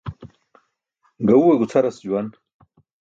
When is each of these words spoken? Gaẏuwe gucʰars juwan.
Gaẏuwe 1.27 1.53
gucʰars 1.59 1.95
juwan. 2.03 2.27